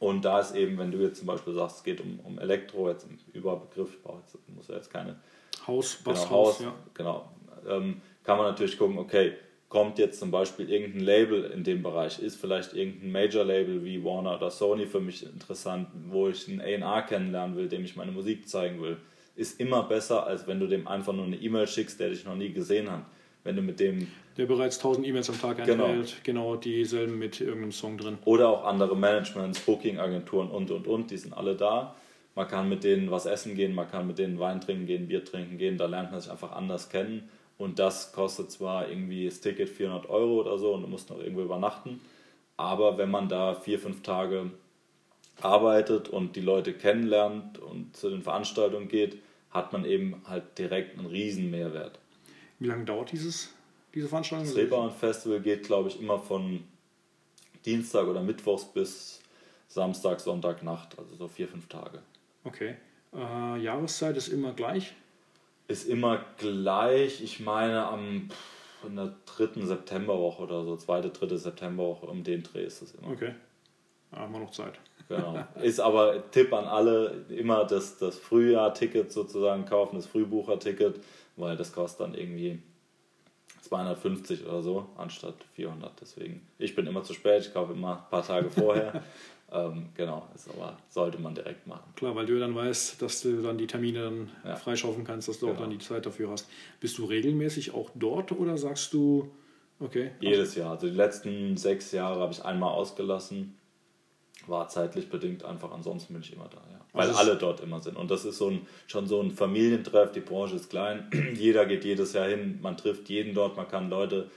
[0.01, 2.89] Und da ist eben, wenn du jetzt zum Beispiel sagst, es geht um, um Elektro,
[2.89, 3.97] jetzt im Überbegriff,
[4.47, 5.15] muss ja jetzt keine.
[5.67, 6.73] Haus, genau, Haus, ja.
[6.93, 7.31] Genau.
[7.69, 9.33] Ähm, kann man natürlich gucken, okay,
[9.69, 14.35] kommt jetzt zum Beispiel irgendein Label in dem Bereich, ist vielleicht irgendein Major-Label wie Warner
[14.37, 18.49] oder Sony für mich interessant, wo ich einen A&R kennenlernen will, dem ich meine Musik
[18.49, 18.97] zeigen will
[19.35, 22.35] ist immer besser, als wenn du dem einfach nur eine E-Mail schickst, der dich noch
[22.35, 23.05] nie gesehen hat.
[23.43, 24.07] Wenn du mit dem.
[24.37, 25.85] Der bereits 1000 E-Mails am Tag genau.
[25.85, 28.17] enthält, genau, dieselben mit irgendeinem Song drin.
[28.25, 31.95] Oder auch andere Managements, Booking-Agenturen und und und, die sind alle da.
[32.33, 35.25] Man kann mit denen was essen gehen, man kann mit denen Wein trinken gehen, Bier
[35.25, 37.29] trinken gehen, da lernt man sich einfach anders kennen.
[37.57, 41.19] Und das kostet zwar irgendwie das Ticket 400 Euro oder so und du musst noch
[41.19, 41.99] irgendwo übernachten,
[42.57, 44.51] aber wenn man da vier, fünf Tage
[45.41, 49.17] arbeitet und die Leute kennenlernt und zu den Veranstaltungen geht,
[49.49, 51.99] hat man eben halt direkt einen riesen Mehrwert.
[52.61, 53.49] Wie lange dauert dieses,
[53.95, 54.45] diese Veranstaltung?
[54.45, 56.63] Das Reeperbahn Festival geht, glaube ich, immer von
[57.65, 59.19] Dienstag oder Mittwochs bis
[59.67, 62.03] Samstag, Sonntag, Nacht, also so vier, fünf Tage.
[62.43, 62.75] Okay.
[63.15, 64.93] Äh, Jahreszeit ist immer gleich?
[65.67, 67.23] Ist immer gleich.
[67.23, 68.29] Ich meine, am
[68.87, 73.11] in der dritten Septemberwoche oder so, zweite, dritte Septemberwoche, um den Dreh ist es immer.
[73.11, 73.33] Okay.
[74.11, 74.79] Da haben wir noch Zeit.
[75.07, 75.43] Genau.
[75.61, 80.99] Ist aber Tipp an alle, immer das, das Frühjahr-Ticket sozusagen kaufen, das Frühbucher-Ticket,
[81.35, 82.59] weil das kostet dann irgendwie
[83.61, 85.91] 250 oder so, anstatt 400.
[86.01, 89.03] Deswegen, ich bin immer zu spät, ich kaufe immer ein paar Tage vorher.
[89.51, 91.93] ähm, genau, ist aber sollte man direkt machen.
[91.95, 94.55] Klar, weil du dann weißt, dass du dann die Termine dann ja.
[94.55, 95.57] freischaufen kannst, dass du genau.
[95.57, 96.49] auch dann die Zeit dafür hast.
[96.79, 99.31] Bist du regelmäßig auch dort oder sagst du,
[99.79, 100.11] okay?
[100.19, 100.71] Jedes Jahr.
[100.71, 103.55] Also die letzten sechs Jahre habe ich einmal ausgelassen
[104.47, 106.79] war zeitlich bedingt einfach, ansonsten bin ich immer da, ja.
[106.93, 107.95] Weil also alle dort immer sind.
[107.95, 111.85] Und das ist so ein, schon so ein Familientreff, die Branche ist klein, jeder geht
[111.85, 114.29] jedes Jahr hin, man trifft jeden dort, man kann Leute,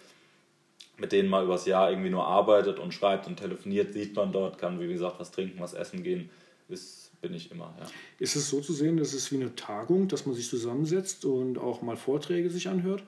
[0.99, 4.59] mit denen man übers Jahr irgendwie nur arbeitet und schreibt und telefoniert, sieht man dort,
[4.59, 6.31] kann wie gesagt was trinken, was essen gehen,
[6.69, 7.87] ist, bin ich immer, ja.
[8.19, 11.59] Ist es so zu sehen, dass es wie eine Tagung, dass man sich zusammensetzt und
[11.59, 13.03] auch mal Vorträge sich anhört?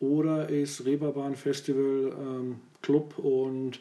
[0.00, 3.80] Oder ist Reeperbahn Festival ähm, Club und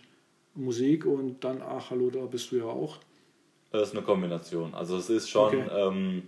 [0.60, 2.98] Musik und dann, ach hallo, da bist du ja auch?
[3.72, 4.74] Das ist eine Kombination.
[4.74, 5.70] Also es ist schon okay.
[5.72, 6.24] ähm,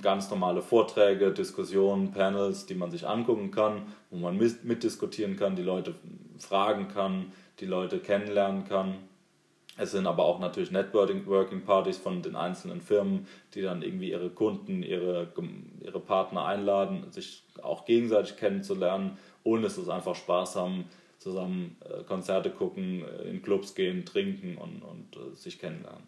[0.00, 5.62] ganz normale Vorträge, Diskussionen, Panels, die man sich angucken kann, wo man mitdiskutieren kann, die
[5.62, 5.94] Leute
[6.38, 8.96] fragen kann, die Leute kennenlernen kann.
[9.76, 14.82] Es sind aber auch natürlich Networking-Partys von den einzelnen Firmen, die dann irgendwie ihre Kunden,
[14.82, 15.32] ihre,
[15.80, 20.84] ihre Partner einladen, sich auch gegenseitig kennenzulernen, ohne dass es einfach Spaß haben,
[21.20, 26.02] zusammen äh, Konzerte gucken, äh, in Clubs gehen, trinken und, und äh, sich kennenlernen.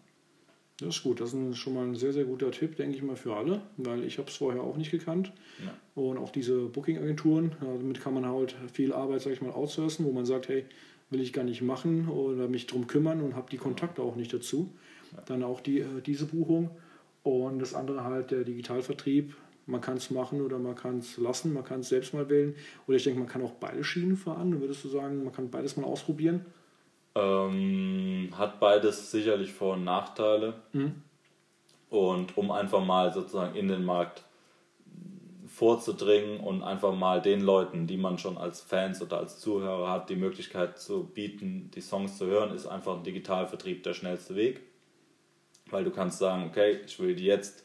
[0.79, 3.15] Das ist gut, das ist schon mal ein sehr, sehr guter Tipp, denke ich mal,
[3.15, 5.31] für alle, weil ich habe es vorher auch nicht gekannt.
[5.63, 5.73] Ja.
[5.93, 10.11] Und auch diese Booking-Agenturen, damit kann man halt viel Arbeit, sage ich mal, outsourcen, wo
[10.11, 10.65] man sagt, hey,
[11.11, 14.33] will ich gar nicht machen oder mich drum kümmern und habe die Kontakte auch nicht
[14.33, 14.73] dazu.
[15.15, 15.21] Ja.
[15.27, 16.71] Dann auch die, diese Buchung.
[17.21, 19.35] Und das andere halt der Digitalvertrieb,
[19.65, 22.55] man kann es machen oder man kann es lassen, man kann es selbst mal wählen.
[22.87, 24.59] Oder ich denke, man kann auch beide Schienen fahren.
[24.59, 26.45] Würdest du sagen, man kann beides mal ausprobieren?
[27.15, 30.55] Ähm, hat beides sicherlich Vor- und Nachteile.
[30.73, 30.95] Mhm.
[31.89, 34.23] Und um einfach mal sozusagen in den Markt
[35.47, 40.09] vorzudringen und einfach mal den Leuten, die man schon als Fans oder als Zuhörer hat,
[40.09, 44.61] die Möglichkeit zu bieten, die Songs zu hören, ist einfach ein Digitalvertrieb der schnellste Weg.
[45.69, 47.63] Weil du kannst sagen, okay, ich will die jetzt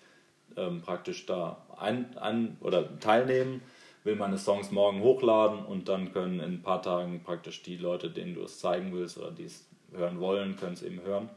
[0.59, 3.63] ähm, praktisch da ein, ein oder teilnehmen,
[4.05, 8.11] will meine Songs morgen hochladen und dann können in ein paar Tagen praktisch die Leute,
[8.11, 11.29] denen du es zeigen willst oder die es hören wollen, können es eben hören.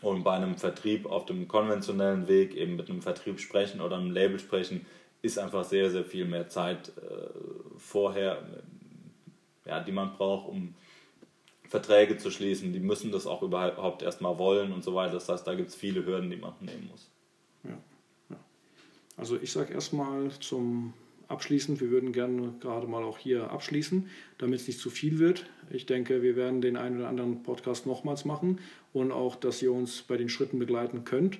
[0.00, 4.12] Und bei einem Vertrieb auf dem konventionellen Weg, eben mit einem Vertrieb sprechen oder einem
[4.12, 4.86] Label sprechen,
[5.22, 7.28] ist einfach sehr, sehr viel mehr Zeit äh,
[7.76, 8.40] vorher,
[9.64, 10.74] ja, die man braucht, um
[11.68, 12.72] Verträge zu schließen.
[12.72, 15.14] Die müssen das auch überhaupt erstmal wollen und so weiter.
[15.14, 17.10] Das heißt, da gibt es viele Hürden, die man nehmen muss.
[19.18, 20.94] Also ich sage erstmal zum
[21.26, 24.08] Abschließen, wir würden gerne gerade mal auch hier abschließen,
[24.38, 25.44] damit es nicht zu viel wird.
[25.70, 28.60] Ich denke, wir werden den einen oder anderen Podcast nochmals machen
[28.94, 31.38] und auch, dass ihr uns bei den Schritten begleiten könnt.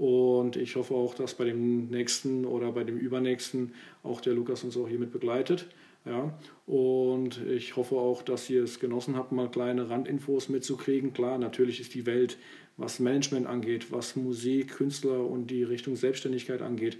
[0.00, 4.64] Und ich hoffe auch, dass bei dem nächsten oder bei dem übernächsten auch der Lukas
[4.64, 5.66] uns auch hier begleitet.
[6.06, 6.32] Ja,
[6.66, 11.12] und ich hoffe auch, dass ihr es genossen habt, mal kleine Randinfos mitzukriegen.
[11.12, 12.38] Klar, natürlich ist die Welt,
[12.78, 16.96] was Management angeht, was Musik, Künstler und die Richtung Selbstständigkeit angeht,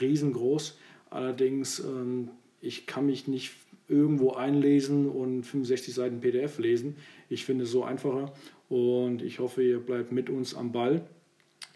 [0.00, 0.78] riesengroß.
[1.10, 2.28] Allerdings, ähm,
[2.60, 3.50] ich kann mich nicht
[3.88, 6.98] irgendwo einlesen und 65 Seiten PDF lesen.
[7.28, 8.32] Ich finde es so einfacher
[8.68, 11.04] und ich hoffe, ihr bleibt mit uns am Ball.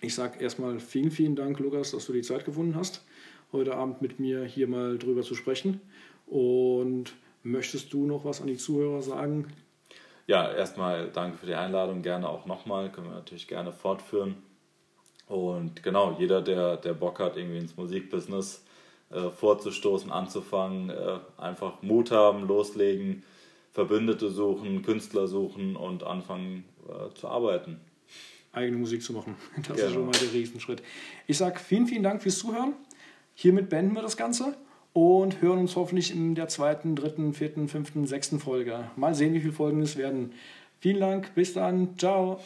[0.05, 3.03] Ich sage erstmal vielen, vielen Dank, Lukas, dass du die Zeit gefunden hast,
[3.53, 5.80] heute Abend mit mir hier mal drüber zu sprechen.
[6.26, 7.12] Und
[7.44, 9.53] möchtest du noch was an die Zuhörer sagen?
[10.26, 14.42] Ja, erstmal danke für die Einladung, gerne auch nochmal, können wir natürlich gerne fortführen.
[15.28, 18.64] Und genau, jeder, der, der Bock hat, irgendwie ins Musikbusiness
[19.11, 23.22] äh, vorzustoßen, anzufangen, äh, einfach Mut haben, loslegen,
[23.70, 27.80] Verbündete suchen, Künstler suchen und anfangen äh, zu arbeiten.
[28.53, 29.34] Eigene Musik zu machen.
[29.57, 29.88] Das genau.
[29.88, 30.82] ist schon mal der Riesenschritt.
[31.26, 32.74] Ich sage vielen, vielen Dank fürs Zuhören.
[33.34, 34.57] Hiermit beenden wir das Ganze
[34.92, 38.90] und hören uns hoffentlich in der zweiten, dritten, vierten, fünften, sechsten Folge.
[38.96, 40.32] Mal sehen, wie viele Folgen es werden.
[40.80, 42.40] Vielen Dank, bis dann, ciao.